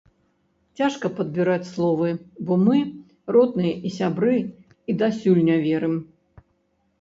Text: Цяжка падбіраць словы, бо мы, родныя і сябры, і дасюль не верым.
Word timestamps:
Цяжка 0.79 1.09
падбіраць 1.17 1.67
словы, 1.73 2.09
бо 2.47 2.57
мы, 2.63 2.79
родныя 3.37 3.75
і 3.91 3.93
сябры, 3.99 4.35
і 4.93 4.97
дасюль 5.05 5.45
не 5.53 5.57
верым. 5.69 5.95